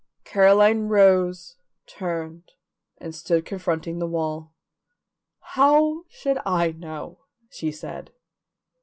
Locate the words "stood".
3.13-3.45